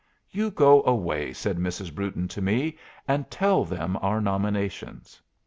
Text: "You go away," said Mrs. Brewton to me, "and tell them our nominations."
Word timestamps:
"You 0.31 0.49
go 0.49 0.81
away," 0.83 1.31
said 1.31 1.59
Mrs. 1.59 1.93
Brewton 1.93 2.27
to 2.29 2.41
me, 2.41 2.75
"and 3.07 3.29
tell 3.29 3.63
them 3.65 3.99
our 4.01 4.19
nominations." 4.19 5.21